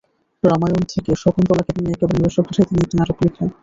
রামায়ণ 0.43 0.81
থেকে 0.91 1.11
শকুন্তলাকে 1.23 1.71
নিয়ে 1.75 1.93
একেবারে 1.93 2.17
নিজস্ব 2.17 2.39
ভাষায় 2.41 2.67
তিনি 2.69 2.79
একটি 2.81 2.95
নাটক 2.97 3.17
লিখলেন। 3.23 3.49